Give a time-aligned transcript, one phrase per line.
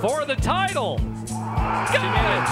[0.00, 0.96] for the title.
[0.96, 2.48] Got it!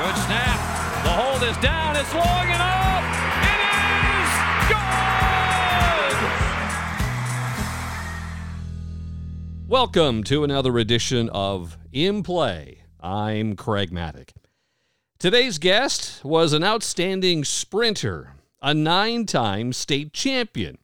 [0.00, 0.58] Good snap.
[1.04, 1.96] The hold is down.
[1.96, 3.04] It's long enough.
[3.42, 3.60] It
[9.60, 9.68] is!
[9.68, 12.84] Welcome to another edition of In Play.
[12.98, 14.30] I'm Craig Mattick.
[15.18, 20.78] Today's guest was an outstanding sprinter, a nine time state champion.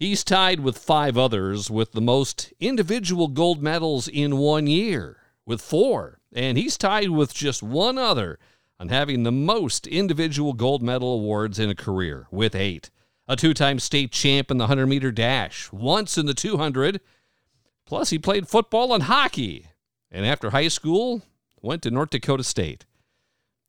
[0.00, 5.60] He's tied with five others with the most individual gold medals in one year, with
[5.60, 6.20] four.
[6.32, 8.38] And he's tied with just one other
[8.78, 12.88] on having the most individual gold medal awards in a career, with eight.
[13.28, 17.02] A two time state champ in the 100 meter dash, once in the 200.
[17.84, 19.66] Plus, he played football and hockey.
[20.10, 21.20] And after high school,
[21.60, 22.86] went to North Dakota State.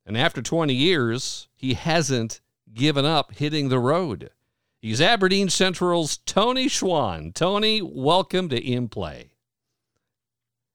[0.05, 2.39] And after 20 years, he hasn't
[2.73, 4.29] given up hitting the road.
[4.81, 7.35] He's Aberdeen Central's Tony Schwan.
[7.35, 9.29] Tony, welcome to In Play.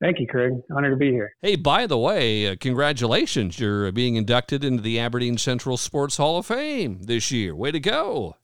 [0.01, 0.53] Thank you, Craig.
[0.71, 1.33] Honored to be here.
[1.43, 3.59] Hey, by the way, uh, congratulations.
[3.59, 7.57] You're being inducted into the Aberdeen Central Sports Hall of Fame this year.
[7.57, 8.37] Way to go.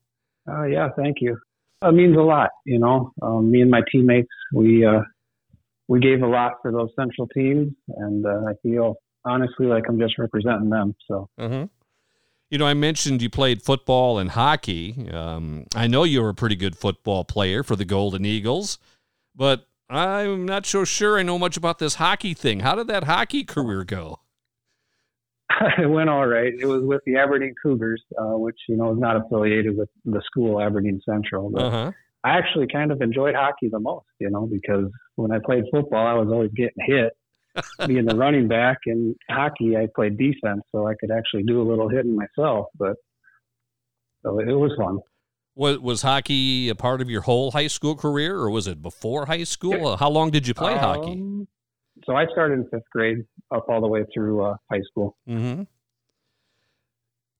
[0.50, 1.38] Uh, yeah, thank you.
[1.80, 3.12] It means a lot, you know.
[3.22, 5.02] Um, me and my teammates, we uh,
[5.86, 10.00] we gave a lot for those Central teams, and uh, I feel honestly like I'm
[10.00, 10.96] just representing them.
[11.06, 11.28] So.
[11.38, 11.66] Uh-huh.
[12.52, 15.08] You know, I mentioned you played football and hockey.
[15.10, 18.78] Um, I know you were a pretty good football player for the Golden Eagles,
[19.34, 22.60] but I'm not so sure I know much about this hockey thing.
[22.60, 24.18] How did that hockey career go?
[25.78, 26.52] it went all right.
[26.52, 30.20] It was with the Aberdeen Cougars, uh, which you know is not affiliated with the
[30.20, 31.48] school Aberdeen Central.
[31.48, 31.92] But uh-huh.
[32.22, 36.06] I actually kind of enjoyed hockey the most, you know, because when I played football,
[36.06, 37.16] I was always getting hit,
[37.86, 41.66] being the running back and hockey I played defense so I could actually do a
[41.68, 42.96] little hitting myself but
[44.24, 45.00] so it was fun
[45.54, 49.26] was was hockey a part of your whole high school career or was it before
[49.26, 49.96] high school yeah.
[49.96, 51.46] how long did you play um, hockey
[52.04, 55.64] so I started in fifth grade up all the way through uh, high school mm-hmm.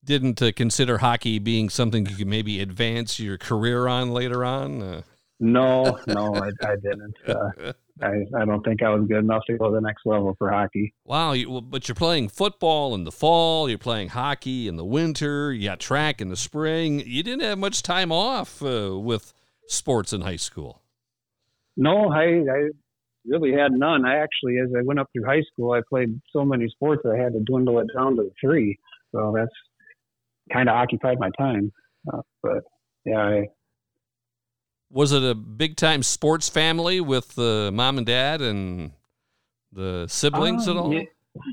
[0.03, 4.81] didn't uh, consider hockey being something you could maybe advance your career on later on
[4.81, 5.01] uh,
[5.43, 7.75] no, no, I, I didn't.
[8.01, 10.51] I, I don't think I was good enough to go to the next level for
[10.51, 10.93] hockey.
[11.05, 15.53] Wow, you, but you're playing football in the fall, you're playing hockey in the winter,
[15.53, 17.03] you got track in the spring.
[17.05, 19.33] You didn't have much time off uh, with
[19.67, 20.81] sports in high school.
[21.77, 22.69] No, I, I
[23.25, 24.05] really had none.
[24.05, 27.17] I actually, as I went up through high school, I played so many sports I
[27.17, 28.77] had to dwindle it down to three.
[29.11, 29.51] So that's
[30.51, 31.71] kind of occupied my time.
[32.11, 32.63] Uh, but
[33.05, 33.47] yeah, I,
[34.93, 38.91] was it a big time sports family with the mom and dad and
[39.71, 40.93] the siblings um, at all?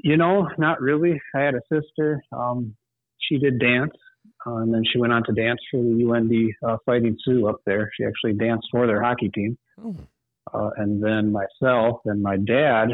[0.05, 1.21] You, know, not really.
[1.35, 2.23] I had a sister.
[2.33, 2.77] Um,
[3.19, 3.95] she did dance,
[4.47, 7.61] uh, and then she went on to dance for the UND uh, Fighting Sioux up
[7.65, 7.91] there.
[7.97, 9.57] She actually danced for their hockey team.
[9.83, 9.97] Oh.
[10.53, 12.89] Uh, and then myself and my dad,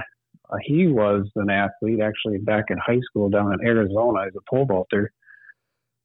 [0.50, 4.50] uh, he was an athlete actually back in high school down in Arizona as a
[4.50, 5.12] pole vaulter.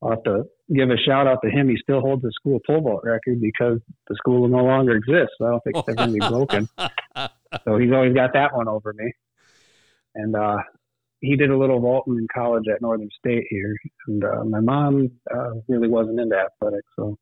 [0.01, 1.69] I'll have to give a shout out to him.
[1.69, 5.35] He still holds the school pole vault record because the school no longer exists.
[5.37, 6.69] So I don't think they're going to be broken.
[7.65, 9.13] so he's always got that one over me.
[10.15, 10.57] And uh,
[11.19, 13.75] he did a little vaulting in college at Northern State here.
[14.07, 16.87] And uh, my mom uh, really wasn't into athletics.
[16.95, 17.17] So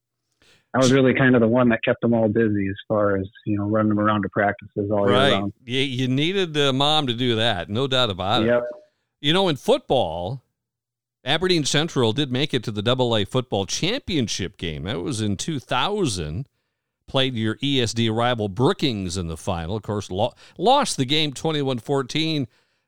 [0.74, 3.28] I was really kind of the one that kept them all busy as far as,
[3.46, 5.28] you know, running them around to practices all right.
[5.28, 5.54] year round.
[5.66, 7.70] You, you needed the mom to do that.
[7.70, 8.64] No doubt about yep.
[8.64, 8.76] it.
[9.22, 10.44] You know, in football,
[11.30, 14.86] Aberdeen Central did make it to the Double A football championship game.
[14.86, 16.50] That was in 2000.
[17.06, 19.76] Played your ESD rival Brookings in the final.
[19.76, 22.48] Of course, lo- lost the game 21 14.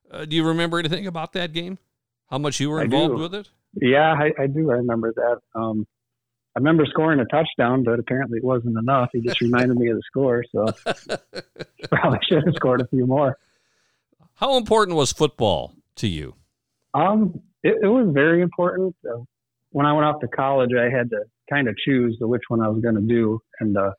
[0.09, 1.77] Uh, do you remember anything about that game?
[2.31, 3.49] How much you were involved with it?
[3.75, 4.71] Yeah, I, I, do.
[4.71, 5.37] I remember that.
[5.53, 5.85] Um,
[6.55, 9.09] I remember scoring a touchdown, but apparently it wasn't enough.
[9.13, 10.65] He just reminded me of the score, so
[11.91, 13.37] probably should have scored a few more.
[14.33, 16.33] How important was football to you?
[16.95, 18.95] Um, it, it was very important.
[19.05, 19.19] Uh,
[19.71, 22.67] when I went off to college, I had to kind of choose which one I
[22.67, 23.91] was going to do, and uh,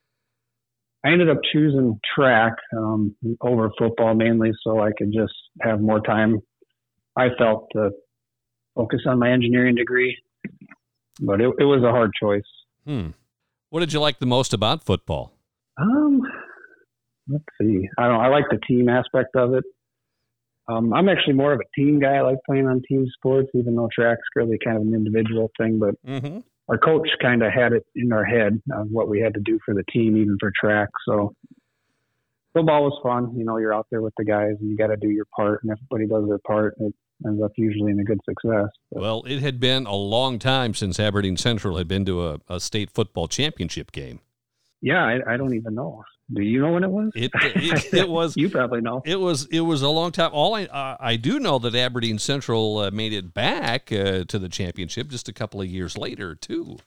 [1.04, 6.00] I ended up choosing track um, over football mainly, so I could just have more
[6.00, 6.40] time.
[7.16, 7.90] I felt to
[8.74, 10.16] focus on my engineering degree,
[11.20, 12.42] but it, it was a hard choice.
[12.86, 13.08] Hmm.
[13.70, 15.32] What did you like the most about football?
[15.80, 16.20] Um,
[17.28, 17.88] let's see.
[17.98, 18.20] I don't.
[18.20, 19.64] I like the team aspect of it.
[20.68, 22.16] Um, I'm actually more of a team guy.
[22.16, 25.78] I like playing on team sports, even though track's really kind of an individual thing.
[25.78, 26.38] But mm-hmm.
[26.68, 29.58] our coach kind of had it in our head of what we had to do
[29.64, 30.88] for the team, even for track.
[31.06, 31.34] So
[32.52, 33.36] football was fun.
[33.36, 35.62] You know, you're out there with the guys, and you got to do your part,
[35.62, 36.74] and everybody does their part.
[36.78, 36.94] It
[37.26, 38.68] ends up usually in a good success.
[38.90, 39.00] But.
[39.00, 42.60] Well, it had been a long time since Aberdeen Central had been to a, a
[42.60, 44.20] state football championship game.
[44.80, 46.02] Yeah, I, I don't even know.
[46.32, 47.10] Do you know when it was?
[47.14, 48.36] It it, it was.
[48.36, 49.02] you probably know.
[49.04, 50.30] It was it was a long time.
[50.32, 54.38] All I uh, I do know that Aberdeen Central uh, made it back uh, to
[54.38, 56.78] the championship just a couple of years later too.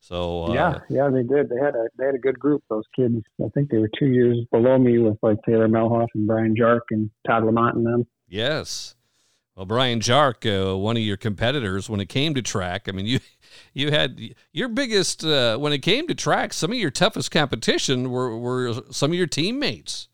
[0.00, 1.48] So uh, yeah, yeah, they did.
[1.48, 2.62] They had a they had a good group.
[2.70, 3.16] Those kids.
[3.44, 6.80] I think they were two years below me with like Taylor Melhoff and Brian Jark
[6.90, 8.06] and Todd Lamont and them.
[8.28, 8.94] Yes.
[9.58, 13.06] Well, Brian Jark, uh, one of your competitors, when it came to track, I mean,
[13.06, 13.18] you
[13.74, 16.52] you had your biggest uh, when it came to track.
[16.52, 20.06] Some of your toughest competition were were some of your teammates.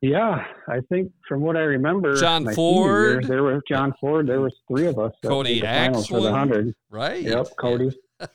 [0.00, 3.22] Yeah, I think from what I remember, John Ford.
[3.22, 4.26] Year, there was John Ford.
[4.26, 5.12] There was three of us.
[5.24, 6.74] Cody Axel.
[6.90, 7.22] Right.
[7.22, 7.96] Yep, Cody.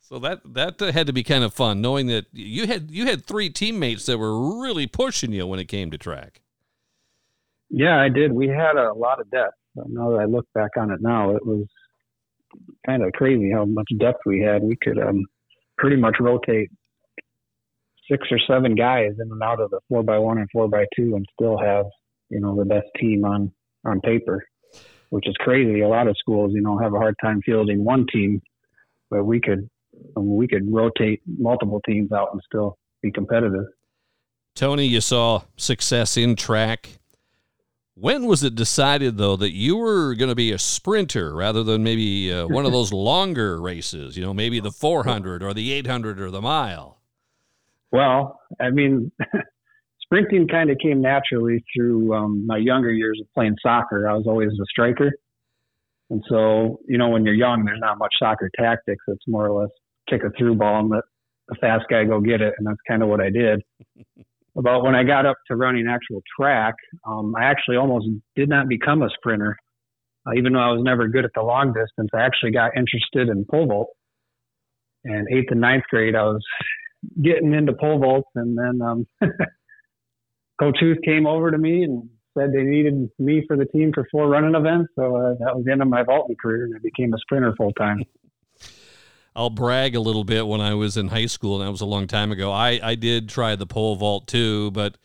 [0.00, 3.26] so that that had to be kind of fun, knowing that you had you had
[3.26, 6.40] three teammates that were really pushing you when it came to track.
[7.70, 8.32] Yeah, I did.
[8.32, 9.54] We had a lot of depth.
[9.74, 11.66] Now that I look back on it now, it was
[12.86, 14.62] kind of crazy how much depth we had.
[14.62, 15.24] We could um,
[15.76, 16.70] pretty much rotate
[18.10, 20.86] six or seven guys in and out of the four by one and four by
[20.96, 21.86] two, and still have
[22.30, 23.52] you know the best team on
[23.84, 24.44] on paper,
[25.10, 25.80] which is crazy.
[25.80, 28.40] A lot of schools, you know, have a hard time fielding one team,
[29.10, 29.68] but we could
[30.16, 33.66] um, we could rotate multiple teams out and still be competitive.
[34.54, 36.98] Tony, you saw success in track
[38.00, 41.82] when was it decided, though, that you were going to be a sprinter rather than
[41.82, 44.16] maybe uh, one of those longer races?
[44.16, 46.98] You know, maybe the 400 or the 800 or the mile.
[47.90, 49.10] Well, I mean,
[50.02, 54.08] sprinting kind of came naturally through um, my younger years of playing soccer.
[54.08, 55.10] I was always a striker,
[56.10, 59.02] and so you know, when you're young, there's not much soccer tactics.
[59.08, 59.70] It's more or less
[60.08, 61.04] kick a through ball and let
[61.48, 63.62] the fast guy go get it, and that's kind of what I did.
[64.58, 66.74] about when I got up to running actual track,
[67.06, 69.56] um, I actually almost did not become a sprinter.
[70.26, 73.28] Uh, even though I was never good at the long distance, I actually got interested
[73.28, 73.88] in pole vault.
[75.04, 76.44] And eighth and ninth grade, I was
[77.22, 79.06] getting into pole vaults, and then um,
[80.60, 84.06] Coach Huth came over to me and said they needed me for the team for
[84.10, 84.90] four running events.
[84.96, 87.54] So uh, that was the end of my vaulting career, and I became a sprinter
[87.56, 88.02] full time.
[89.38, 91.86] I'll brag a little bit when I was in high school, and that was a
[91.86, 92.50] long time ago.
[92.50, 94.98] I, I did try the pole vault too, but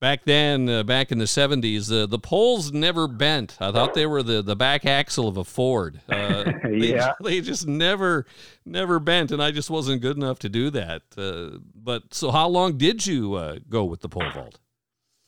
[0.00, 3.58] back then, uh, back in the 70s, uh, the poles never bent.
[3.60, 6.00] I thought they were the, the back axle of a Ford.
[6.08, 7.12] Uh, yeah.
[7.22, 8.24] They, they, just never,
[8.64, 11.02] never bent, and I just wasn't good enough to do that.
[11.14, 14.60] Uh, but so, how long did you uh, go with the pole vault?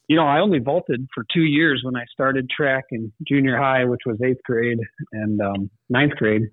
[0.08, 3.84] You know, I only vaulted for two years when I started track in junior high,
[3.84, 4.78] which was eighth grade
[5.12, 6.48] and um, ninth grade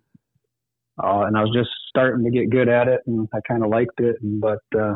[1.01, 3.69] uh, and I was just starting to get good at it, and I kind of
[3.69, 4.17] liked it.
[4.21, 4.95] And, but uh,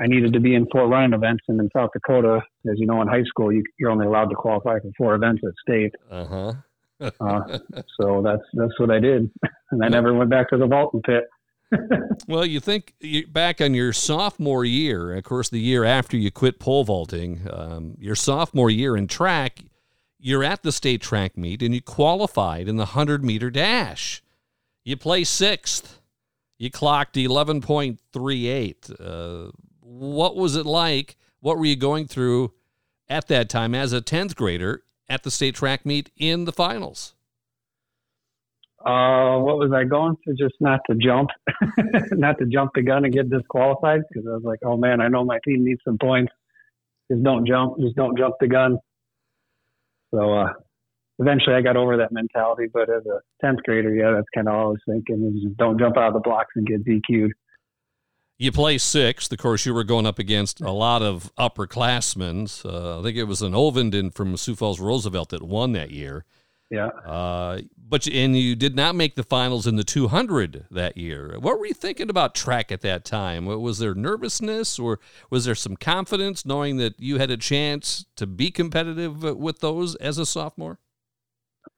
[0.00, 2.40] I needed to be in four running events, and in South Dakota,
[2.70, 5.42] as you know, in high school, you, you're only allowed to qualify for four events
[5.46, 5.94] at state.
[6.10, 6.52] Uh-huh.
[7.00, 7.58] uh,
[8.00, 9.30] so that's that's what I did,
[9.70, 11.24] and I never went back to the vaulting pit.
[12.28, 16.30] well, you think you, back on your sophomore year, of course, the year after you
[16.30, 19.60] quit pole vaulting, um, your sophomore year in track,
[20.18, 24.22] you're at the state track meet and you qualified in the 100 meter dash.
[24.84, 26.00] You play sixth.
[26.58, 29.00] You clocked 11.38.
[29.00, 29.50] Uh,
[29.80, 31.16] what was it like?
[31.40, 32.52] What were you going through
[33.08, 37.14] at that time as a 10th grader at the state track meet in the finals?
[38.84, 40.34] Uh, what was I going to?
[40.34, 41.30] Just not to jump,
[42.12, 45.06] not to jump the gun and get disqualified because I was like, oh man, I
[45.08, 46.32] know my team needs some points.
[47.10, 47.78] Just don't jump.
[47.80, 48.78] Just don't jump the gun.
[50.12, 50.52] So uh,
[51.18, 52.66] eventually I got over that mentality.
[52.72, 55.56] But as a tenth grader, yeah, that's kind of all I was thinking is just
[55.56, 57.32] don't jump out of the blocks and get DQ'd.
[58.38, 59.30] You play sixth.
[59.30, 62.64] Of course, you were going up against a lot of upperclassmen.
[62.64, 66.24] Uh, I think it was an Ovenden from Sioux Falls Roosevelt that won that year.
[66.72, 66.86] Yeah.
[66.86, 71.36] Uh, but and you did not make the finals in the 200 that year.
[71.38, 73.44] What were you thinking about track at that time?
[73.44, 78.26] Was there nervousness or was there some confidence knowing that you had a chance to
[78.26, 80.78] be competitive with those as a sophomore?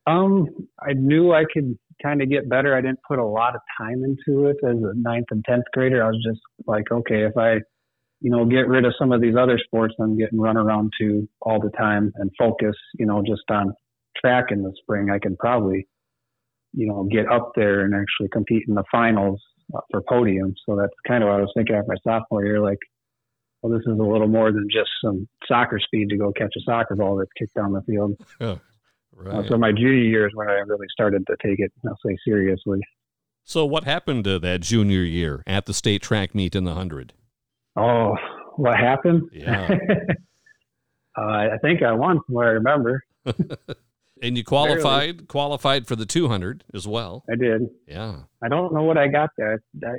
[0.06, 0.48] Um,
[0.80, 2.76] I knew I could kind of get better.
[2.76, 6.04] I didn't put a lot of time into it as a ninth and tenth grader.
[6.04, 7.54] I was just like, okay, if I,
[8.20, 11.28] you know, get rid of some of these other sports I'm getting run around to
[11.40, 13.72] all the time and focus, you know, just on
[14.16, 15.86] track in the spring, I can probably,
[16.72, 19.40] you know, get up there and actually compete in the finals
[19.74, 20.54] uh, for podium.
[20.66, 22.60] So that's kind of what I was thinking after my sophomore year.
[22.60, 22.78] Like,
[23.62, 26.60] well, this is a little more than just some soccer speed to go catch a
[26.66, 28.16] soccer ball that's kicked down the field.
[29.24, 29.48] Right.
[29.48, 32.80] So my junior year is when I really started to take it, I'll say, seriously.
[33.42, 37.12] So what happened to that junior year at the state track meet in the hundred?
[37.76, 38.14] Oh,
[38.56, 39.28] what happened?
[39.32, 39.68] Yeah.
[41.18, 43.02] uh, I think I won, from what I remember.
[44.22, 45.26] And you qualified barely.
[45.26, 47.24] qualified for the 200 as well.
[47.30, 47.68] I did.
[47.86, 48.20] Yeah.
[48.42, 49.60] I don't know what I got there.
[49.84, 49.96] I,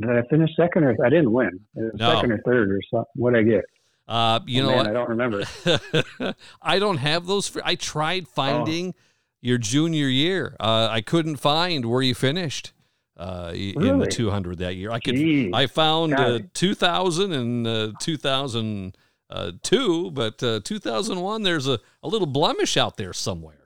[0.00, 1.60] did I finish second or I didn't win?
[1.74, 2.14] No.
[2.14, 3.12] Second or third or something.
[3.14, 3.64] What did I get?
[4.08, 5.44] Uh, you oh, know, man, I don't remember.
[6.62, 7.56] I don't have those.
[7.64, 9.00] I tried finding oh.
[9.40, 10.56] your junior year.
[10.58, 12.72] Uh, I couldn't find where you finished
[13.16, 13.88] uh, really?
[13.88, 14.90] in the 200 that year.
[14.90, 15.14] I could.
[15.14, 15.54] Jeez.
[15.54, 18.96] I found uh, 2000 and uh, 2002,
[19.30, 21.42] uh, but uh, 2001.
[21.42, 23.61] There's a, a little blemish out there somewhere.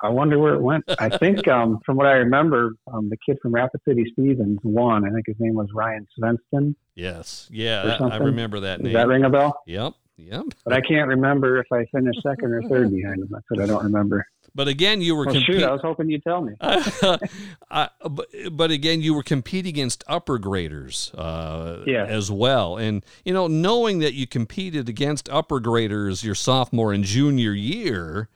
[0.00, 0.84] I wonder where it went.
[0.98, 5.04] I think, um, from what I remember, um, the kid from Rapid City Stevens won.
[5.04, 6.74] I think his name was Ryan Svensson.
[6.94, 8.92] Yes, yeah, I remember that name.
[8.92, 9.60] Does that ring a bell?
[9.66, 10.44] Yep, yep.
[10.64, 13.28] But I can't remember if I finished second or third behind him.
[13.30, 14.24] That's what I don't remember.
[14.54, 15.62] But again, you were well, shoot.
[15.62, 16.54] I was hoping you'd tell me.
[16.60, 22.04] uh, but, but, again, you were competing against upper graders uh, yeah.
[22.06, 27.04] as well, and you know, knowing that you competed against upper graders your sophomore and
[27.04, 28.28] junior year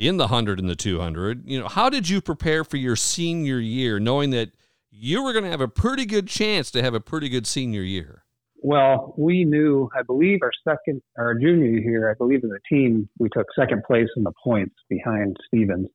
[0.00, 2.96] in the hundred and the two hundred, you know, how did you prepare for your
[2.96, 4.50] senior year, knowing that
[4.90, 7.82] you were going to have a pretty good chance to have a pretty good senior
[7.82, 8.24] year?
[8.62, 13.08] Well, we knew, I believe, our second, our junior year, I believe as a team,
[13.18, 15.88] we took second place in the points behind Stevens.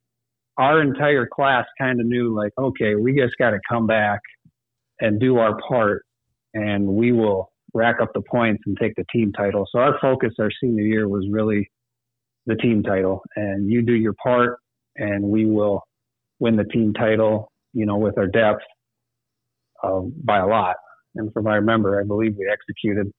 [0.57, 4.21] Our entire class kind of knew, like, okay, we just got to come back
[4.99, 6.05] and do our part,
[6.53, 9.67] and we will rack up the points and take the team title.
[9.71, 11.69] So our focus our senior year was really
[12.45, 14.57] the team title, and you do your part,
[14.95, 15.81] and we will
[16.39, 18.61] win the team title, you know, with our depth
[19.83, 20.75] uh, by a lot.
[21.15, 23.11] And from I remember, I believe we executed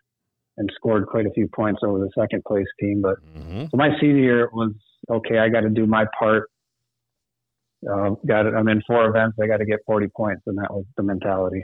[0.58, 3.02] and scored quite a few points over the second place team.
[3.02, 3.64] But mm-hmm.
[3.70, 4.72] so my senior year was
[5.10, 5.38] okay.
[5.38, 6.48] I got to do my part.
[7.88, 8.54] Uh, got it.
[8.54, 9.36] I'm in four events.
[9.42, 11.62] I got to get 40 points, and that was the mentality.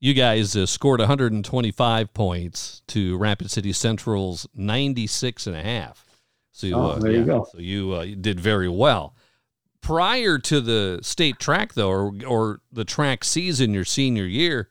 [0.00, 6.13] You guys uh, scored 125 points to Rapid City Central's 96 and a half.
[6.54, 7.46] So oh, there yeah, you go.
[7.50, 9.16] So you, uh, you did very well.
[9.80, 14.70] Prior to the state track, though, or or the track season, your senior year,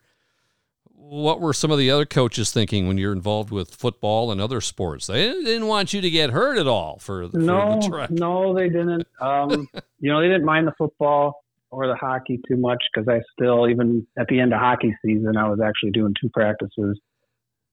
[0.96, 4.62] what were some of the other coaches thinking when you're involved with football and other
[4.62, 5.08] sports?
[5.08, 8.12] They didn't want you to get hurt at all for, for no, the track.
[8.12, 9.06] No, they didn't.
[9.20, 9.68] Um,
[10.00, 13.68] you know, they didn't mind the football or the hockey too much because I still,
[13.68, 16.98] even at the end of hockey season, I was actually doing two practices,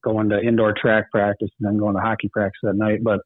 [0.03, 3.05] going to indoor track practice and then going to hockey practice at night.
[3.05, 3.21] But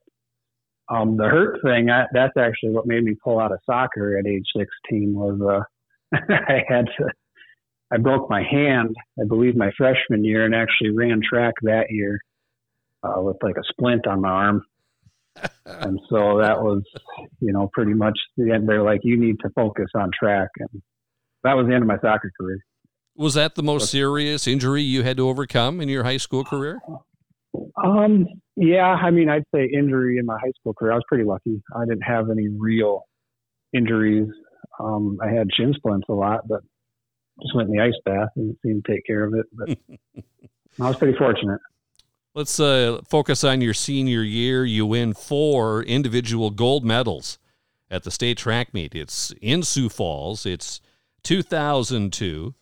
[0.89, 4.27] um, the hurt thing, I, that's actually what made me pull out of soccer at
[4.27, 7.09] age 16 was uh, I had to
[7.91, 12.19] I broke my hand, I believe, my freshman year, and actually ran track that year
[13.03, 14.65] uh, with like a splint on my arm.
[15.65, 16.81] and so that was,
[17.39, 18.67] you know, pretty much the end.
[18.67, 20.81] They're like, you need to focus on track, and
[21.43, 22.59] that was the end of my soccer career.
[23.17, 26.79] Was that the most serious injury you had to overcome in your high school career?
[27.83, 30.93] Um, yeah, I mean, I'd say injury in my high school career.
[30.93, 31.61] I was pretty lucky.
[31.75, 33.03] I didn't have any real
[33.73, 34.29] injuries.
[34.79, 36.61] Um, I had shin splints a lot, but
[37.41, 39.45] just went in the ice bath and seemed to take care of it.
[39.51, 39.77] But
[40.79, 41.59] I was pretty fortunate.
[42.33, 44.65] Let's uh, focus on your senior year.
[44.65, 47.39] You win four individual gold medals
[47.89, 48.93] at the state track meet.
[48.93, 50.45] It's in Sioux Falls.
[50.45, 50.81] It's
[51.23, 52.53] 2002.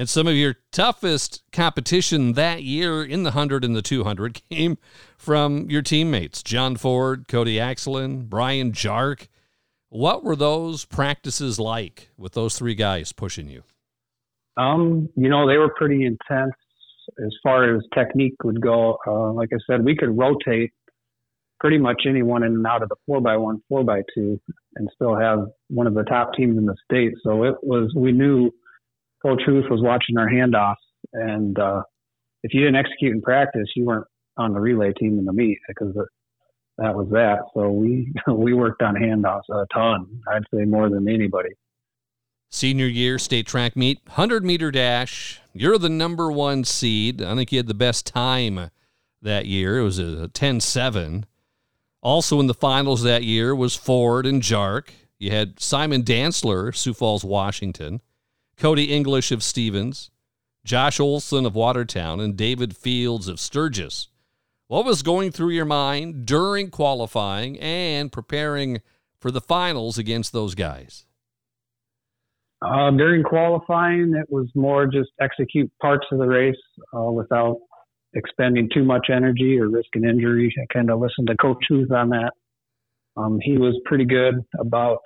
[0.00, 4.78] And some of your toughest competition that year in the 100 and the 200 came
[5.18, 9.28] from your teammates John Ford, Cody Axelin, Brian Jark.
[9.90, 13.62] What were those practices like with those three guys pushing you?
[14.56, 16.54] Um, you know, they were pretty intense
[17.22, 18.96] as far as technique would go.
[19.06, 20.70] Uh, like I said, we could rotate
[21.58, 24.40] pretty much anyone in and out of the four by one, four by two,
[24.76, 27.12] and still have one of the top teams in the state.
[27.22, 28.50] So it was, we knew
[29.22, 30.76] Coach Huth was watching our handoffs,
[31.12, 31.82] and uh,
[32.42, 35.58] if you didn't execute in practice, you weren't on the relay team in the meet
[35.68, 35.94] because
[36.78, 37.40] that was that.
[37.54, 40.22] So we we worked on handoffs a ton.
[40.32, 41.50] I'd say more than anybody.
[42.52, 45.40] Senior year state track meet, 100 meter dash.
[45.52, 47.22] You're the number one seed.
[47.22, 48.70] I think you had the best time
[49.22, 49.78] that year.
[49.78, 51.26] It was a 10 7.
[52.02, 54.88] Also in the finals that year was Ford and Jark.
[55.18, 58.00] You had Simon Dantzler, Sioux Falls, Washington,
[58.60, 60.10] Cody English of Stevens,
[60.64, 64.08] Josh Olson of Watertown, and David Fields of Sturgis.
[64.68, 68.82] What was going through your mind during qualifying and preparing
[69.18, 71.06] for the finals against those guys?
[72.60, 76.54] Uh, during qualifying, it was more just execute parts of the race
[76.94, 77.56] uh, without
[78.12, 80.54] expending too much energy or risking injury.
[80.60, 82.32] I kind of listened to Coach Huth on that.
[83.16, 84.98] Um, he was pretty good about,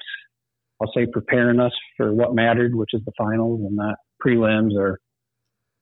[0.84, 5.00] I'll say, preparing us for what mattered, which is the finals and not prelims or,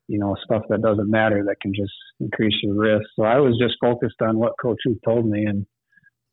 [0.06, 3.04] you know, stuff that doesn't matter that can just increase your risk.
[3.16, 5.44] So I was just focused on what Coach Huth told me.
[5.44, 5.66] And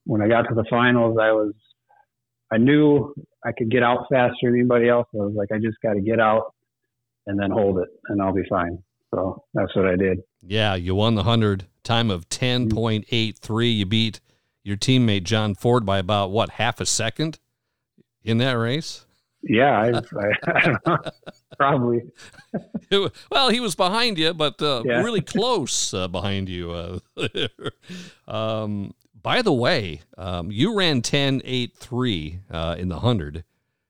[0.06, 1.54] when I got to the finals, I was
[2.52, 3.14] I knew
[3.46, 5.08] I could get out faster than anybody else.
[5.14, 6.54] I was like, I just got to get out
[7.28, 8.82] and then hold it, and I'll be fine.
[9.14, 10.20] So that's what I did.
[10.42, 13.70] Yeah, you won the hundred time of ten point eight three.
[13.70, 14.20] You beat
[14.64, 17.40] your teammate John Ford by about what half a second
[18.30, 19.06] in that race.
[19.42, 20.98] Yeah, I, I, I don't know,
[21.58, 22.02] probably.
[23.32, 25.02] well, he was behind you, but uh, yeah.
[25.02, 26.72] really close uh, behind you.
[26.72, 27.00] Uh,
[28.28, 33.46] um, by the way, um, you ran 10 8 3 uh, in the 100.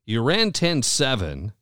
[0.06, 1.54] You ran 10 7.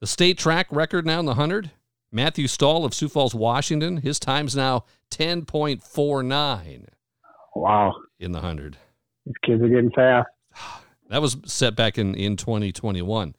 [0.00, 1.72] The state track record now in the 100,
[2.10, 6.86] Matthew Stahl of Sioux Falls, Washington, his time's now 10.49.
[7.54, 7.94] Wow.
[8.18, 8.76] In the 100.
[9.26, 10.28] These kids are getting fast.
[11.10, 13.34] That was set back in, in 2021.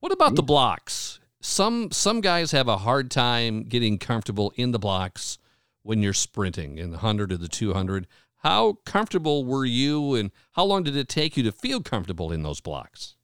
[0.00, 1.20] What about the blocks?
[1.40, 5.38] Some some guys have a hard time getting comfortable in the blocks
[5.82, 8.06] when you're sprinting in the 100 or the 200.
[8.36, 12.42] How comfortable were you and how long did it take you to feel comfortable in
[12.42, 13.16] those blocks?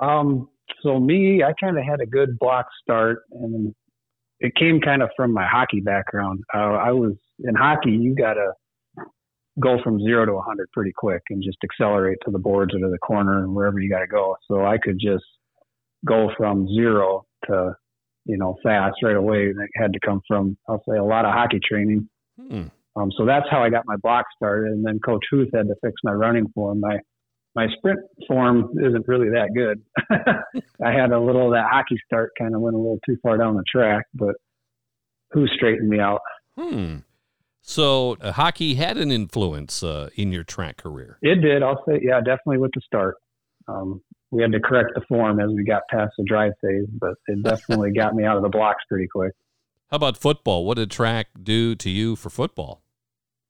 [0.00, 0.48] Um,
[0.82, 3.74] so me, I kind of had a good block start and
[4.40, 6.42] it came kind of from my hockey background.
[6.52, 8.52] Uh, I was in hockey, you got to
[9.60, 12.88] go from zero to 100 pretty quick and just accelerate to the boards or to
[12.90, 14.36] the corner and wherever you got to go.
[14.48, 15.24] So I could just
[16.06, 17.74] go from zero to,
[18.24, 19.50] you know, fast right away.
[19.50, 22.08] And it had to come from, I'll say, a lot of hockey training.
[22.38, 22.68] Hmm.
[22.94, 24.72] Um, so that's how I got my block started.
[24.72, 26.80] And then Coach Huth had to fix my running form.
[26.80, 26.98] My
[27.54, 29.82] my sprint form isn't really that good.
[30.82, 33.56] I had a little that hockey start, kind of went a little too far down
[33.56, 34.36] the track, but
[35.32, 36.20] who straightened me out?
[36.58, 36.98] Hmm.
[37.62, 41.18] So uh, hockey had an influence uh, in your track career.
[41.22, 41.62] It did.
[41.62, 43.16] I'll say, yeah, definitely with the start.
[43.68, 44.02] Um,
[44.32, 47.42] we had to correct the form as we got past the drive phase, but it
[47.42, 49.32] definitely got me out of the blocks pretty quick.
[49.90, 50.64] How about football?
[50.64, 52.82] What did track do to you for football?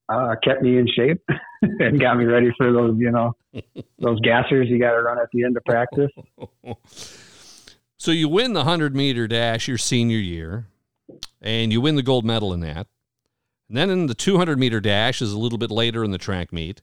[0.08, 1.22] Uh, kept me in shape
[1.62, 3.34] and got me ready for those, you know,
[3.98, 6.10] those gassers you got to run at the end of practice.
[7.96, 10.66] so you win the 100 meter dash your senior year,
[11.40, 12.88] and you win the gold medal in that.
[13.72, 16.52] And then in the 200 meter dash is a little bit later in the track
[16.52, 16.82] meet.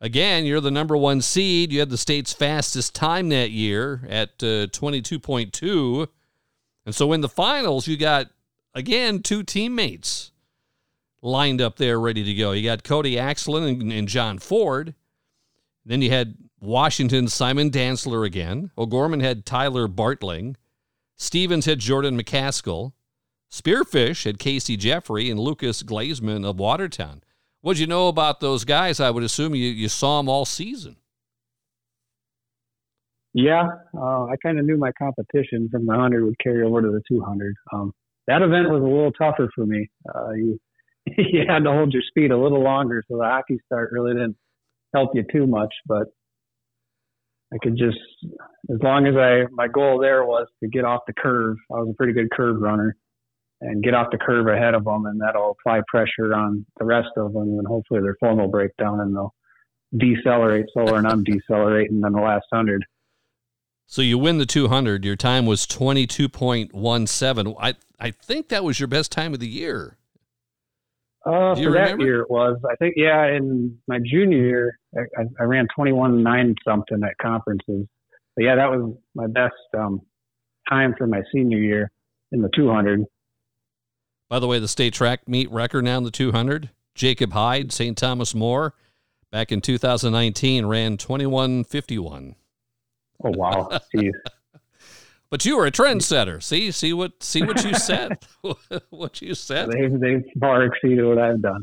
[0.00, 1.72] Again, you're the number one seed.
[1.72, 6.06] You had the state's fastest time that year at uh, 22.2.
[6.86, 8.28] And so in the finals, you got,
[8.72, 10.30] again, two teammates
[11.22, 12.52] lined up there ready to go.
[12.52, 14.94] You got Cody Axelin and, and John Ford.
[15.84, 18.70] Then you had Washington Simon Dantzler again.
[18.78, 20.54] O'Gorman had Tyler Bartling.
[21.16, 22.92] Stevens had Jordan McCaskill.
[23.50, 27.22] Spearfish had Casey Jeffrey and Lucas Glazman of Watertown.
[27.60, 29.00] What'd you know about those guys?
[29.00, 30.96] I would assume you, you saw them all season.
[33.34, 36.88] Yeah, uh, I kind of knew my competition from the 100 would carry over to
[36.88, 37.54] the 200.
[37.72, 37.92] Um,
[38.26, 39.88] that event was a little tougher for me.
[40.14, 40.58] Uh, you,
[41.06, 44.36] you had to hold your speed a little longer, so the hockey start really didn't
[44.94, 45.72] help you too much.
[45.86, 46.08] But
[47.52, 47.98] I could just,
[48.70, 51.56] as long as I, my goal there was to get off the curve.
[51.72, 52.96] I was a pretty good curve runner,
[53.60, 57.08] and get off the curve ahead of them, and that'll apply pressure on the rest
[57.16, 59.34] of them, and hopefully their form will break down and they'll
[59.96, 62.84] decelerate slower, and I'm decelerating than the last hundred.
[63.86, 65.04] So you win the 200.
[65.04, 67.56] Your time was 22.17.
[67.58, 69.96] I I think that was your best time of the year.
[71.26, 71.96] Uh, for remember?
[71.96, 72.58] that year it was.
[72.70, 73.26] I think yeah.
[73.26, 77.86] In my junior year, I, I ran 21 nine something at conferences.
[78.36, 80.00] But yeah, that was my best um,
[80.68, 81.90] time for my senior year
[82.30, 83.04] in the 200.
[84.28, 86.70] By the way, the state track meet record now in the 200.
[86.94, 87.96] Jacob Hyde, St.
[87.96, 88.74] Thomas More,
[89.30, 92.34] back in 2019, ran 2151.
[93.24, 93.68] Oh wow,
[95.30, 96.42] but you were a trendsetter.
[96.42, 98.18] See, see what, see what you said.
[98.90, 99.70] what you said.
[99.70, 101.62] They they far exceeded what I've done.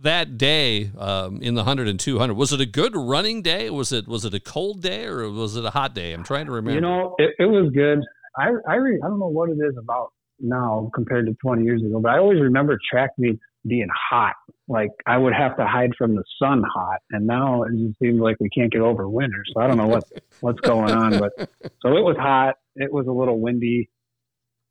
[0.00, 3.92] that day um, in the 100 and 200 was it a good running day was
[3.92, 6.50] it was it a cold day or was it a hot day i'm trying to
[6.50, 8.00] remember you know it, it was good
[8.36, 11.82] i I, re, I don't know what it is about now compared to 20 years
[11.82, 12.00] ago.
[12.00, 14.34] But I always remember track meets being hot.
[14.68, 18.20] Like I would have to hide from the sun hot, and now it just seems
[18.20, 19.42] like we can't get over winter.
[19.52, 20.04] So I don't know what
[20.40, 21.32] what's going on, but
[21.80, 22.56] so it was hot.
[22.76, 23.88] It was a little windy.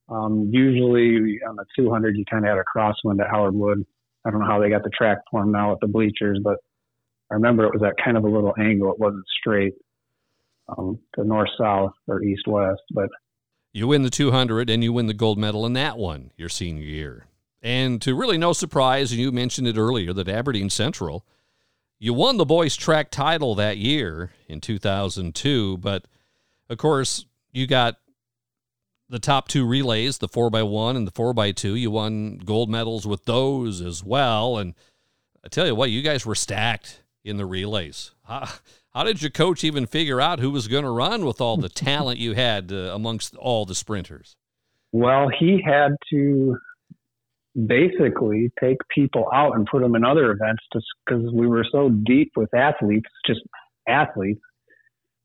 [0.10, 3.86] Um, usually on the 200, you kind of had a crosswind at Howard Wood.
[4.25, 6.57] I don't know how they got the track formed now with the bleachers, but
[7.31, 8.91] I remember it was at kind of a little angle.
[8.91, 9.73] It wasn't straight
[10.67, 13.10] um, to north south or east west, but
[13.73, 16.84] you win the 200 and you win the gold medal in that one your senior
[16.84, 17.27] year.
[17.62, 21.25] And to really no surprise, and you mentioned it earlier, that Aberdeen Central,
[21.99, 25.77] you won the boys track title that year in 2002.
[25.77, 26.05] But
[26.69, 27.97] of course, you got
[29.10, 31.79] the top two relays, the 4x1 and the 4x2.
[31.79, 34.57] You won gold medals with those as well.
[34.57, 34.73] And
[35.45, 38.12] I tell you what, you guys were stacked in the relays.
[38.27, 38.62] Ah,
[38.93, 41.69] How, did your coach even figure out who was going to run with all the
[41.69, 44.36] talent you had uh, amongst all the sprinters?
[44.91, 46.58] Well, he had to
[47.56, 52.32] basically take people out and put them in other events because we were so deep
[52.36, 53.41] with athletes, just
[53.88, 54.41] athletes,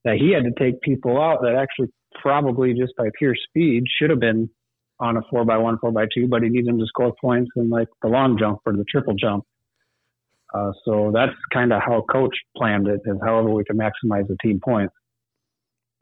[0.04, 1.88] that he had to take people out that actually
[2.22, 4.48] probably just by pure speed should have been
[5.00, 7.50] on a four by one, four by two, but he needed them to score points
[7.56, 9.44] in like the long jump or the triple jump.
[10.56, 14.36] Uh, so that's kind of how coach planned it is however we can maximize the
[14.42, 14.94] team points.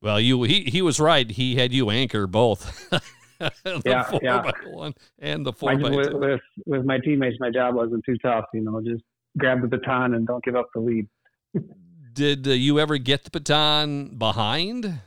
[0.02, 1.28] Well, you he he was right.
[1.30, 2.88] He had you anchor both.
[3.38, 4.42] the yeah, four yeah.
[4.42, 6.18] by one and the four My, by with, two.
[6.18, 8.44] with with my teammates, my job wasn't too tough.
[8.52, 9.02] You know, just
[9.38, 11.08] grab the baton and don't give up the lead.
[12.12, 15.00] Did uh, you ever get the baton behind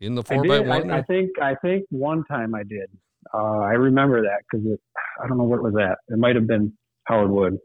[0.00, 0.90] in the I four by one?
[0.90, 2.90] I, I think I think one time I did.
[3.32, 4.66] Uh, I remember that because
[5.22, 5.98] I don't know what it was at.
[6.12, 6.72] It might have been
[7.04, 7.58] Howard Wood,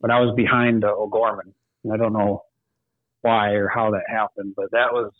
[0.00, 2.42] but I was behind uh, O'Gorman, and I don't know
[3.22, 4.54] why or how that happened.
[4.56, 5.12] But that was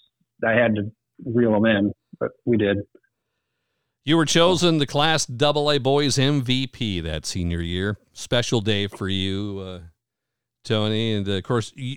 [0.45, 0.91] I had to
[1.25, 2.79] reel them in, but we did.
[4.05, 7.97] You were chosen the Class AA Boys MVP that senior year.
[8.13, 9.81] Special day for you, uh,
[10.63, 11.15] Tony.
[11.15, 11.97] And of course, you,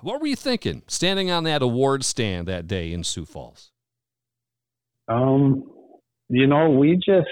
[0.00, 3.72] what were you thinking standing on that award stand that day in Sioux Falls?
[5.08, 5.64] Um,
[6.28, 7.26] you know, we just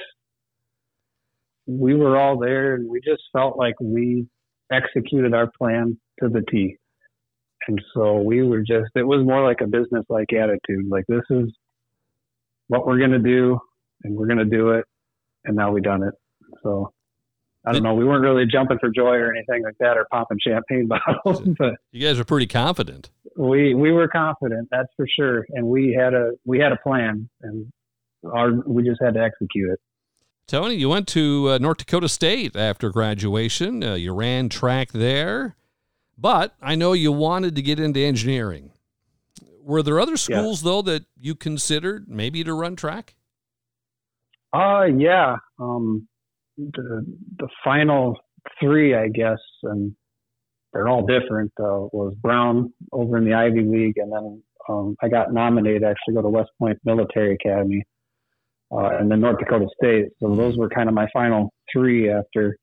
[1.66, 4.26] we were all there, and we just felt like we
[4.72, 6.76] executed our plan to the T.
[7.66, 10.86] And so we were just it was more like a business like attitude.
[10.88, 11.52] Like this is
[12.68, 13.58] what we're gonna do,
[14.04, 14.84] and we're gonna do it,
[15.44, 16.14] and now we done it.
[16.62, 16.92] So.
[17.66, 17.92] I don't know.
[17.92, 20.86] We weren't really jumping for joy or anything like that, or popping champagne
[21.24, 23.10] bottles, but You guys are pretty confident.
[23.36, 27.28] we we were confident, that's for sure, and we had a we had a plan,
[27.42, 27.70] and
[28.32, 29.80] our we just had to execute it.
[30.48, 33.84] Tony, you went to uh, North Dakota State after graduation.
[33.84, 35.56] Uh, you ran track there,
[36.16, 38.72] but I know you wanted to get into engineering.
[39.62, 43.14] Were there other schools though that you considered maybe to run track?
[44.50, 45.36] Uh yeah.
[45.58, 46.08] Um,
[46.56, 47.04] the
[47.36, 48.18] the final
[48.58, 49.94] three, I guess, and
[50.72, 51.52] they're all different.
[51.60, 55.88] Uh, was Brown over in the Ivy League, and then um, I got nominated to
[55.88, 57.84] actually go to West Point Military Academy,
[58.70, 60.06] uh, and then North Dakota State.
[60.20, 62.56] So those were kind of my final three after,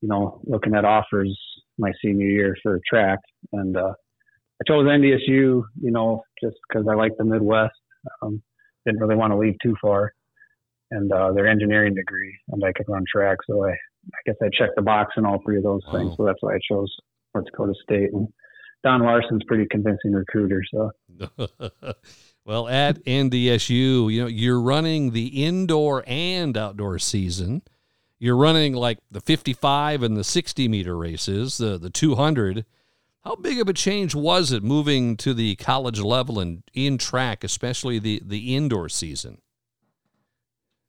[0.00, 1.36] you know, looking at offers
[1.78, 3.18] my senior year for track,
[3.52, 7.74] and uh, I chose NDSU, you know, just because I like the Midwest.
[8.22, 8.42] Um,
[8.86, 10.12] didn't really want to leave too far
[10.90, 13.38] and uh, their engineering degree, and I could run track.
[13.48, 16.14] So I, I guess I checked the box in all three of those things.
[16.16, 16.94] So that's why I chose
[17.34, 18.12] North Dakota State.
[18.12, 18.28] And
[18.84, 20.62] Don Larson's pretty convincing recruiter.
[20.72, 20.90] So
[22.46, 27.62] well, at NDSU, you know, you're running the indoor and outdoor season.
[28.18, 32.64] You're running like the 55 and the 60 meter races, the the 200.
[33.24, 37.44] How big of a change was it moving to the college level and in track,
[37.44, 39.42] especially the the indoor season?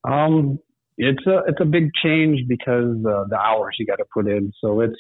[0.08, 0.60] um,
[0.98, 4.52] it's a it's a big change because uh, the hours you got to put in.
[4.62, 4.96] So it's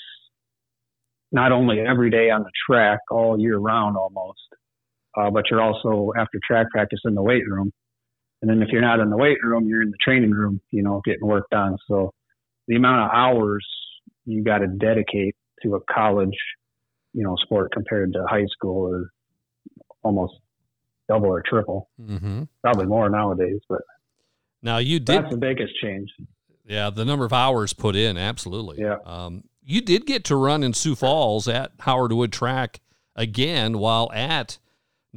[1.31, 4.39] not only every day on the track all year round almost,
[5.17, 7.71] uh, but you're also after track practice in the weight room.
[8.41, 10.83] And then if you're not in the weight room, you're in the training room, you
[10.83, 11.75] know, getting work done.
[11.87, 12.11] So
[12.67, 13.65] the amount of hours
[14.25, 16.37] you got to dedicate to a college,
[17.13, 19.07] you know, sport compared to high school is
[20.03, 20.33] almost
[21.09, 22.43] double or triple, Mm-hmm.
[22.61, 23.59] probably more nowadays.
[23.67, 23.81] But
[24.61, 26.09] Now you did that's the biggest change.
[26.65, 28.81] Yeah, the number of hours put in, absolutely.
[28.81, 28.97] Yeah.
[29.05, 32.81] Um, you did get to run in Sioux Falls at Howard Wood Track
[33.15, 34.59] again while at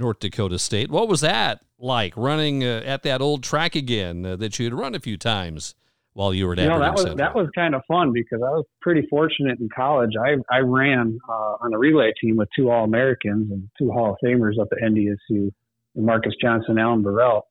[0.01, 0.91] North Dakota State.
[0.91, 4.75] What was that like running uh, at that old track again uh, that you had
[4.75, 5.75] run a few times
[6.13, 7.17] while you were at you know that was Central?
[7.19, 10.11] that was kind of fun because I was pretty fortunate in college.
[10.21, 14.11] I I ran uh, on a relay team with two All Americans and two Hall
[14.11, 15.53] of Famers up at NDSU,
[15.95, 17.47] Marcus Johnson, Alan Burrell,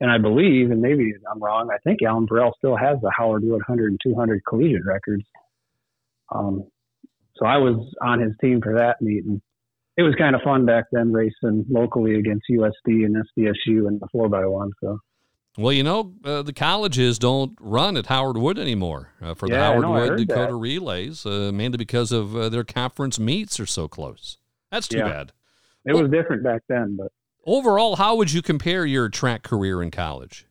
[0.00, 3.44] and I believe, and maybe I'm wrong, I think Alan Burrell still has the Howard
[3.44, 5.24] Wood 100 and 200 collegiate records.
[6.34, 6.64] Um,
[7.36, 9.40] so I was on his team for that meet, and
[9.96, 14.08] it was kind of fun back then racing locally against USD and SDSU and the
[14.10, 14.70] four by one.
[14.82, 14.98] So
[15.58, 19.54] Well, you know, uh, the colleges don't run at Howard Wood anymore uh, for the
[19.54, 20.56] Yeah, I Howard know, Wood Dakota that.
[20.56, 24.38] relays, uh, mainly because of uh, their conference meets are so close.
[24.70, 25.08] That's too Yeah.
[25.08, 25.32] bad.
[25.84, 27.08] it was different back then, but.
[27.44, 30.46] Overall, how would you compare your track career in college?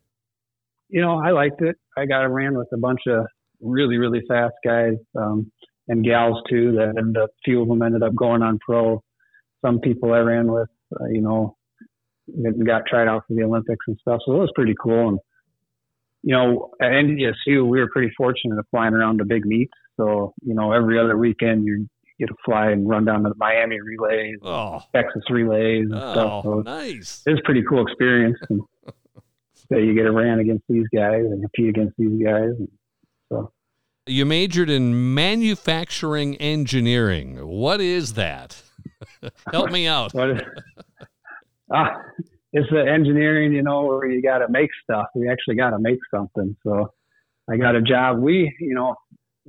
[0.89, 1.77] you know, I liked it.
[1.97, 3.25] I got ran with a bunch of
[3.61, 5.49] really, really fast guys um,
[5.87, 6.73] and gals too.
[6.73, 9.01] That ended up, few of them ended up going on pro.
[9.63, 10.69] Some people I ran with,
[10.99, 11.55] uh, you know,
[12.65, 14.21] got tried out for the Olympics and stuff.
[14.25, 15.09] So it was pretty cool.
[15.09, 15.19] And
[16.23, 19.73] you know, at NDSU, we were pretty fortunate of flying around to big meets.
[19.97, 21.79] So you know, every other weekend you're
[22.19, 26.11] get to fly and run down to the Miami relays, Oh, Texas relays, and oh
[26.11, 26.43] stuff.
[26.43, 27.23] So nice.
[27.25, 28.37] it was a pretty cool experience.
[28.49, 28.61] And
[29.55, 32.51] so you get to ran against these guys and compete against these guys.
[32.59, 32.67] And
[33.29, 33.51] so
[34.05, 37.47] You majored in manufacturing engineering.
[37.47, 38.61] What is that?
[39.51, 40.13] Help me out.
[40.15, 40.41] is,
[41.73, 41.95] ah,
[42.53, 45.07] it's the engineering, you know, where you got to make stuff.
[45.15, 46.55] We actually got to make something.
[46.63, 46.93] So
[47.49, 48.19] I got a job.
[48.19, 48.95] We, you know,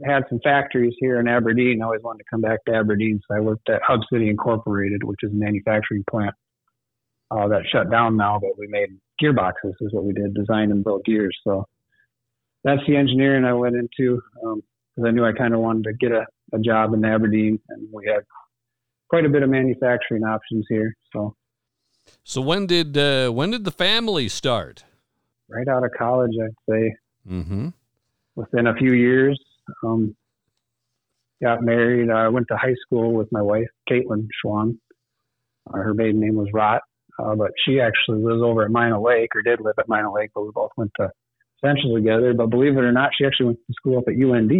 [0.05, 1.83] had some factories here in Aberdeen.
[1.83, 5.05] I always wanted to come back to Aberdeen, so I worked at Hub City Incorporated,
[5.05, 6.35] which is a manufacturing plant
[7.31, 8.39] uh, that shut down now.
[8.41, 8.89] But we made
[9.23, 11.37] gearboxes, is what we did, design and build gears.
[11.45, 11.67] So
[12.65, 16.13] that's the engineering I went into because I knew I kind of wanted to get
[16.13, 18.25] a, a job in Aberdeen, and we had
[19.13, 20.97] quite a bit of manufacturing options here.
[21.13, 21.37] So
[22.25, 24.85] So when did uh, when did the family start?
[25.49, 26.95] right out of college, I'd say
[27.31, 27.69] Mm-hmm.
[28.35, 29.39] within a few years.
[29.85, 30.17] Um,
[31.43, 32.11] got married.
[32.11, 34.79] I went to high school with my wife, Caitlin Schwan.
[35.69, 36.81] Uh, her maiden name was Rot,
[37.23, 40.31] uh, but she actually lives over at Mina Lake, or did live at Mina Lake,
[40.35, 41.11] but we both went to
[41.65, 42.33] Central together.
[42.35, 44.51] But believe it or not, she actually went to school up at UND.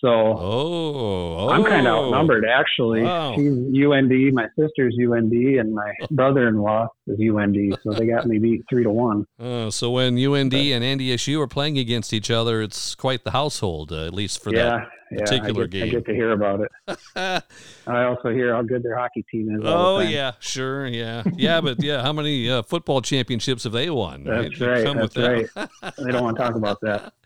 [0.00, 2.04] So Oh, I'm kind of oh.
[2.06, 3.02] outnumbered, actually.
[3.02, 3.34] Wow.
[3.34, 7.78] She's UND, my sister's UND, and my brother-in-law is UND.
[7.82, 9.26] So they got me beat three to one.
[9.40, 13.90] Uh, so when UND and NDSU are playing against each other, it's quite the household,
[13.90, 15.18] uh, at least for yeah, yeah.
[15.18, 15.94] particular I get, I game.
[15.94, 17.02] get to hear about it.
[17.88, 19.62] I also hear how good their hockey team is.
[19.64, 24.22] oh yeah, sure, yeah, yeah, but yeah, how many uh, football championships have they won?
[24.24, 25.96] That's right, come with that's that.
[25.98, 27.12] They don't want to talk about that.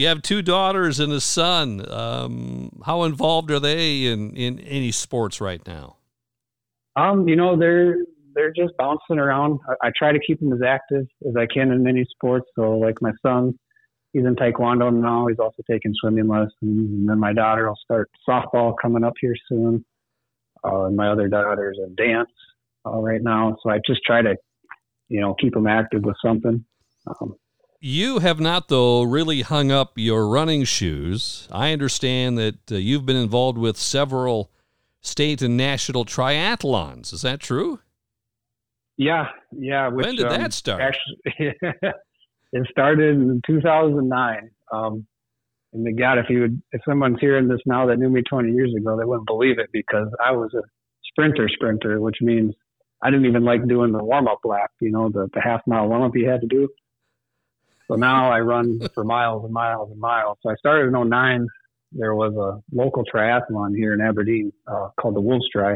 [0.00, 1.84] You have two daughters and a son.
[1.92, 5.96] Um, how involved are they in, in any sports right now?
[6.96, 7.98] Um, you know, they're
[8.34, 9.60] they're just bouncing around.
[9.68, 12.46] I, I try to keep them as active as I can in many sports.
[12.54, 13.58] So, like my son,
[14.14, 15.26] he's in taekwondo now.
[15.26, 19.36] He's also taking swimming lessons, and then my daughter will start softball coming up here
[19.50, 19.84] soon.
[20.64, 22.30] Uh, and my other daughter's in dance
[22.86, 23.54] uh, right now.
[23.62, 24.34] So I just try to,
[25.08, 26.64] you know, keep them active with something.
[27.06, 27.34] Um,
[27.82, 31.48] You have not, though, really hung up your running shoes.
[31.50, 34.50] I understand that uh, you've been involved with several
[35.00, 37.14] state and national triathlons.
[37.14, 37.80] Is that true?
[38.98, 39.88] Yeah, yeah.
[39.88, 40.82] Which, when did um, that start?
[40.82, 41.54] Actually,
[42.52, 44.50] it started in 2009.
[44.70, 45.06] Um,
[45.72, 48.52] and the God, if you would, if someone's hearing this now that knew me 20
[48.52, 50.60] years ago, they wouldn't believe it because I was a
[51.04, 52.54] sprinter sprinter, which means
[53.02, 55.88] I didn't even like doing the warm up lap, you know, the, the half mile
[55.88, 56.68] warm up you had to do.
[57.90, 60.38] So now I run for miles and miles and miles.
[60.42, 61.46] So I started in 09.
[61.90, 65.74] There was a local triathlon here in Aberdeen uh, called the Wolves Tri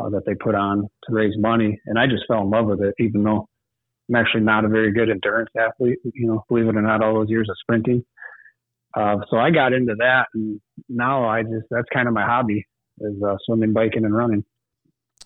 [0.00, 1.78] uh, that they put on to raise money.
[1.84, 3.46] And I just fell in love with it, even though
[4.08, 7.12] I'm actually not a very good endurance athlete, you know, believe it or not, all
[7.12, 8.02] those years of sprinting.
[8.96, 12.64] Uh, so I got into that, and now I just that's kind of my hobby
[13.00, 14.42] is uh, swimming, biking, and running.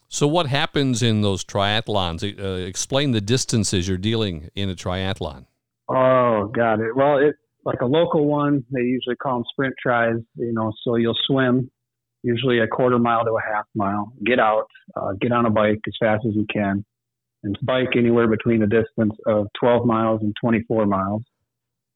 [0.08, 2.24] So, what happens in those triathlons?
[2.24, 5.46] Uh, explain the distances you're dealing in a triathlon.
[5.90, 6.94] Oh, got it.
[6.94, 10.16] Well, it like a local one, they usually call them sprint tries.
[10.37, 11.70] You know, so you'll swim
[12.22, 14.64] usually a quarter mile to a half mile, get out,
[14.96, 16.85] uh, get on a bike as fast as you can,
[17.42, 21.22] and bike anywhere between a distance of 12 miles and 24 miles,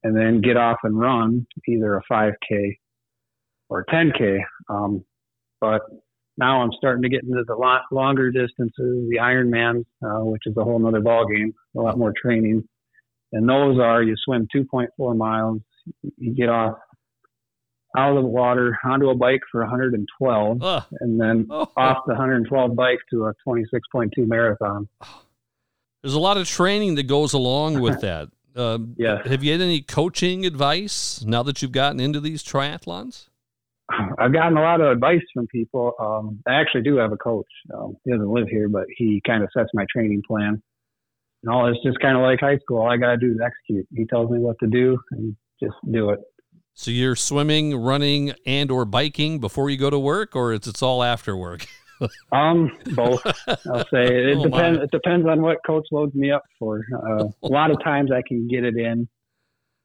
[0.03, 2.77] and then get off and run either a 5K
[3.69, 4.39] or 10K.
[4.69, 5.05] Um,
[5.61, 5.83] but
[6.37, 10.57] now I'm starting to get into the lot longer distances, the Ironmans, uh, which is
[10.57, 12.67] a whole nother ball game, a lot more training.
[13.35, 15.61] And those are you swim 2.4 miles,
[16.19, 16.77] you get off
[17.97, 20.83] out of the water onto a bike for 112, Ugh.
[21.01, 24.89] and then Oh, off the 112 bike to a 26.2 marathon.
[26.03, 28.29] there's a lot of training that goes along with that.
[28.57, 29.27] Um, Yes.
[29.27, 33.29] Have you had any coaching advice now that you've gotten into these triathlons?
[34.19, 35.93] I've gotten a lot of advice from people.
[36.01, 37.47] Um, I actually do have a coach.
[37.77, 40.63] Um, he doesn't live here, but he kind of sets my training plan.
[41.49, 42.79] All it's just kind of like high school.
[42.79, 43.87] All I got to do is execute.
[43.95, 46.21] He tells me what to do and just do it.
[46.75, 50.83] So you're swimming, running, and or biking before you go to work, or it's it's
[50.83, 51.67] all after work?
[52.33, 53.23] Um, both.
[53.47, 54.79] I'll say it Oh, depends.
[54.79, 54.85] my.
[54.85, 56.83] It depends on what coach loads me up for.
[56.93, 59.09] Uh, a lot of times I can get it in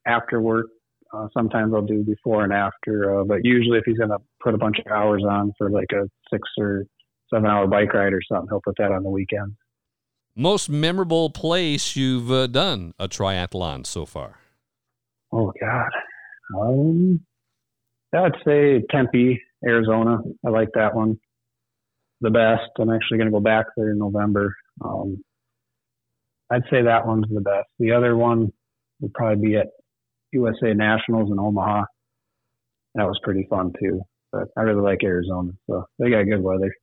[0.08, 0.66] after work.
[1.14, 3.20] Uh, sometimes I'll do before and after.
[3.20, 5.92] Uh, but usually, if he's going to put a bunch of hours on for like
[5.94, 6.84] a six or
[7.32, 9.54] seven hour bike ride or something, he'll put that on the weekend.
[10.40, 14.40] Most memorable place you've uh, done a triathlon so far?
[15.34, 15.90] Oh God.
[16.58, 17.20] Um,
[18.16, 20.20] I would say Tempe, Arizona.
[20.46, 21.20] I like that one
[22.22, 22.70] the best.
[22.80, 24.56] I'm actually going to go back there in November.
[24.82, 25.22] Um,
[26.50, 27.68] I'd say that one's the best.
[27.78, 28.54] The other one
[29.02, 29.68] would probably be at
[30.32, 31.84] USA Nationals in Omaha.
[32.96, 34.04] That was pretty fun too.
[34.32, 35.52] but I really like Arizona.
[35.70, 36.74] So they got good weather.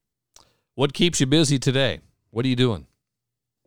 [0.75, 2.01] What keeps you busy today?
[2.31, 2.87] What are you doing?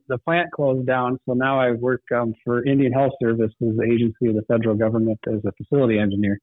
[0.09, 3.83] The plant closed down, so now I work um, for Indian Health Service, is the
[3.83, 6.39] agency of the federal government, as a facility engineer.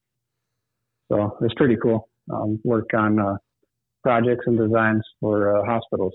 [1.10, 2.08] So it's pretty cool.
[2.32, 3.36] Um, work on uh,
[4.04, 6.14] projects and designs for uh, hospitals.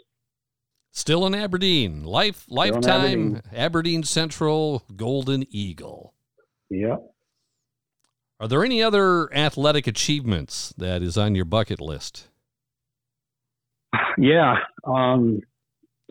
[0.93, 3.41] Still in Aberdeen, life lifetime Aberdeen.
[3.53, 6.13] Aberdeen Central Golden Eagle.
[6.69, 7.01] Yep.
[8.39, 12.29] Are there any other athletic achievements that is on your bucket list?
[14.17, 15.41] Yeah, um,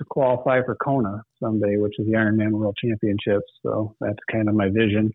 [0.00, 3.46] to qualify for Kona someday, which is the Ironman World Championships.
[3.62, 5.12] So that's kind of my vision.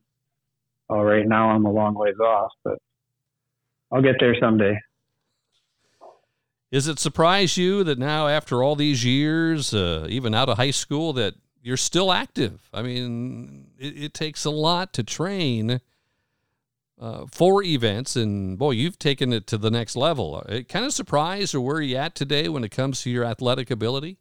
[0.89, 2.77] Uh, right now, I'm a long ways off, but
[3.91, 4.79] I'll get there someday.
[6.71, 10.71] Is it surprise you that now, after all these years, uh, even out of high
[10.71, 12.69] school, that you're still active?
[12.71, 15.81] I mean, it, it takes a lot to train
[16.99, 20.41] uh, for events, and boy, you've taken it to the next level.
[20.41, 23.09] It uh, kind of surprised, or where are you at today when it comes to
[23.09, 24.19] your athletic ability?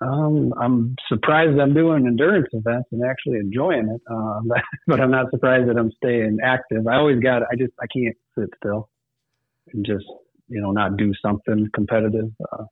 [0.00, 4.40] Um, I'm surprised I'm doing endurance events and actually enjoying it, uh,
[4.86, 6.86] but, I'm not surprised that I'm staying active.
[6.86, 8.90] I always got, I just, I can't sit still
[9.72, 10.04] and just,
[10.48, 12.30] you know, not do something competitive.
[12.52, 12.64] Uh,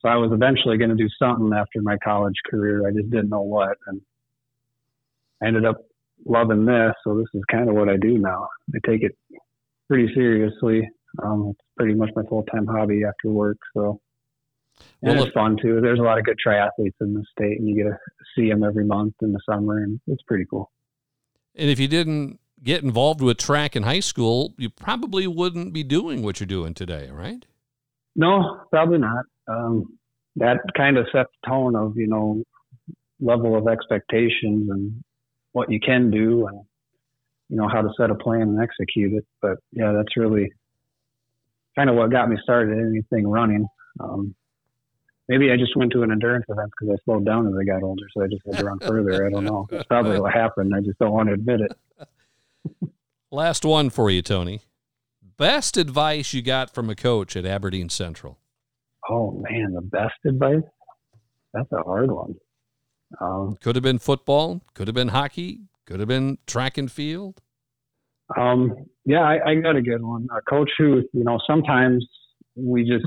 [0.00, 2.86] so I was eventually going to do something after my college career.
[2.86, 4.00] I just didn't know what, and
[5.40, 5.76] I ended up
[6.26, 8.48] loving this, so this is kind of what I do now.
[8.74, 9.16] I take it
[9.88, 10.88] pretty seriously.
[11.22, 13.58] Um, it's pretty much my full time hobby after work.
[13.74, 14.00] So
[15.00, 15.80] well, it's fun too.
[15.80, 17.98] There's a lot of good triathletes in the state, and you get to
[18.36, 20.70] see them every month in the summer, and it's pretty cool.
[21.54, 25.84] And if you didn't get involved with track in high school, you probably wouldn't be
[25.84, 27.44] doing what you're doing today, right?
[28.16, 29.24] No, probably not.
[29.46, 29.98] Um,
[30.36, 32.42] that kind of set the tone of you know
[33.20, 35.04] level of expectations and
[35.52, 36.60] what you can do and
[37.48, 39.26] you know how to set a plan and execute it.
[39.40, 40.52] But yeah, that's really
[41.76, 43.66] kind of what got me started in anything running.
[44.00, 44.34] Um,
[45.28, 47.82] maybe I just went to an endurance event because I slowed down as I got
[47.82, 49.26] older, so I just had to run further.
[49.26, 49.66] I don't know.
[49.70, 50.72] That's probably what happened.
[50.74, 52.90] I just don't want to admit it.
[53.30, 54.60] Last one for you, Tony.
[55.36, 58.38] Best advice you got from a coach at Aberdeen Central?
[59.10, 60.62] Oh man, the best advice?
[61.52, 62.36] That's a hard one.
[63.20, 67.40] Um, could have been football, could have been hockey, could have been track and field.
[68.36, 70.26] Um, yeah, I, I got a good one.
[70.36, 72.06] A coach who, you know, sometimes
[72.56, 73.04] we just,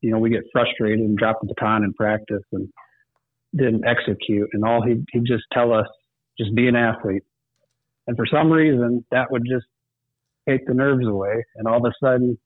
[0.00, 2.68] you know, we get frustrated and drop the baton in practice and
[3.54, 4.48] didn't execute.
[4.52, 5.86] And all he he'd just tell us,
[6.38, 7.22] just be an athlete.
[8.06, 9.66] And for some reason, that would just
[10.48, 11.44] take the nerves away.
[11.56, 12.38] And all of a sudden,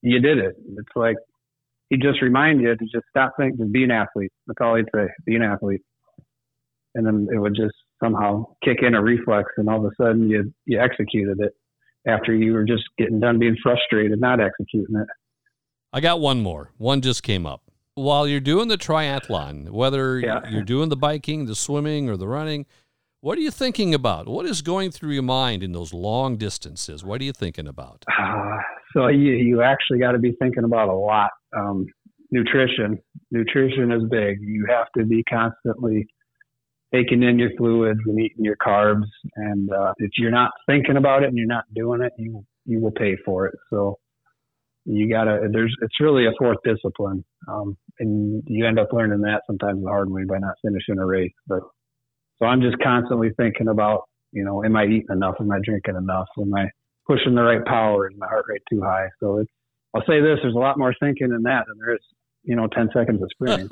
[0.00, 0.54] you did it.
[0.78, 1.16] It's like
[1.88, 4.32] he just remind you to just stop thinking, just be an athlete.
[4.46, 5.82] That's all he'd say, be an athlete
[6.94, 10.28] and then it would just somehow kick in a reflex, and all of a sudden
[10.28, 11.52] you you executed it
[12.06, 15.06] after you were just getting done being frustrated, not executing it.
[15.92, 16.70] I got one more.
[16.78, 17.62] One just came up.
[17.94, 20.40] While you're doing the triathlon, whether yeah.
[20.48, 22.64] you're doing the biking, the swimming, or the running,
[23.20, 24.26] what are you thinking about?
[24.26, 27.04] What is going through your mind in those long distances?
[27.04, 28.04] What are you thinking about?
[28.18, 28.56] Uh,
[28.96, 31.30] so you you actually got to be thinking about a lot.
[31.54, 31.86] Um,
[32.30, 32.98] nutrition.
[33.30, 34.38] Nutrition is big.
[34.40, 36.06] You have to be constantly
[36.92, 39.06] taking in your fluids and eating your carbs.
[39.36, 42.80] And uh, if you're not thinking about it and you're not doing it, you you
[42.80, 43.54] will pay for it.
[43.70, 43.98] So
[44.84, 45.48] you gotta.
[45.50, 49.88] There's it's really a fourth discipline, um, and you end up learning that sometimes the
[49.88, 51.32] hard way by not finishing a race.
[51.46, 51.60] But
[52.38, 55.34] so I'm just constantly thinking about you know, am I eating enough?
[55.40, 56.26] Am I drinking enough?
[56.38, 56.70] Am I
[57.06, 58.10] pushing the right power?
[58.10, 59.08] Is my heart rate too high?
[59.20, 59.50] So it's
[59.94, 62.00] I'll say this: there's a lot more thinking in that than there is,
[62.42, 63.68] you know, 10 seconds of sprinting.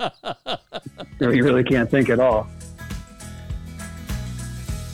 [1.34, 2.46] you really can't think at all.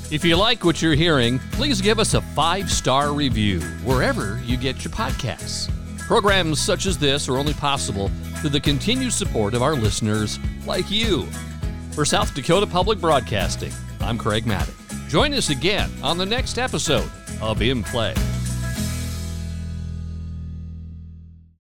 [0.08, 4.56] If you like what you're hearing, please give us a five star review wherever you
[4.56, 5.68] get your podcasts.
[6.06, 10.88] Programs such as this are only possible through the continued support of our listeners like
[10.88, 11.24] you.
[11.90, 15.08] For South Dakota Public Broadcasting, I'm Craig Mattick.
[15.08, 17.10] Join us again on the next episode
[17.42, 18.14] of In Play.